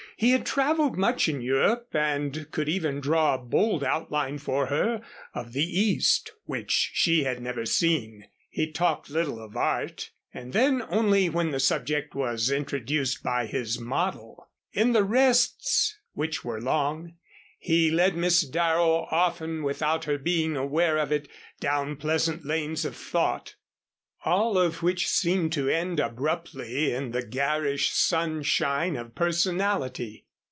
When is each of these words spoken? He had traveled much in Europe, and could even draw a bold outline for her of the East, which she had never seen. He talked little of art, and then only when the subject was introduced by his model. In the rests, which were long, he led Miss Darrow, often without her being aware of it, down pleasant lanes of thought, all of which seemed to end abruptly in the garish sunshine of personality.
He 0.17 0.33
had 0.33 0.45
traveled 0.45 0.97
much 0.99 1.27
in 1.27 1.41
Europe, 1.41 1.87
and 1.95 2.51
could 2.51 2.69
even 2.69 2.99
draw 2.99 3.33
a 3.33 3.37
bold 3.39 3.83
outline 3.83 4.37
for 4.37 4.67
her 4.67 5.01
of 5.33 5.53
the 5.53 5.63
East, 5.65 6.31
which 6.45 6.91
she 6.93 7.23
had 7.23 7.41
never 7.41 7.65
seen. 7.65 8.27
He 8.51 8.71
talked 8.71 9.09
little 9.09 9.41
of 9.43 9.57
art, 9.57 10.11
and 10.31 10.53
then 10.53 10.83
only 10.87 11.27
when 11.27 11.49
the 11.49 11.59
subject 11.59 12.13
was 12.13 12.51
introduced 12.51 13.23
by 13.23 13.47
his 13.47 13.79
model. 13.79 14.47
In 14.73 14.91
the 14.93 15.03
rests, 15.03 15.97
which 16.13 16.45
were 16.45 16.61
long, 16.61 17.15
he 17.57 17.89
led 17.89 18.15
Miss 18.15 18.41
Darrow, 18.41 19.07
often 19.09 19.63
without 19.63 20.03
her 20.05 20.19
being 20.19 20.55
aware 20.55 20.99
of 20.99 21.11
it, 21.11 21.27
down 21.59 21.95
pleasant 21.95 22.45
lanes 22.45 22.85
of 22.85 22.95
thought, 22.95 23.55
all 24.23 24.55
of 24.55 24.83
which 24.83 25.07
seemed 25.07 25.51
to 25.51 25.67
end 25.67 25.99
abruptly 25.99 26.93
in 26.93 27.09
the 27.09 27.25
garish 27.25 27.89
sunshine 27.89 28.95
of 28.95 29.15
personality. 29.15 30.23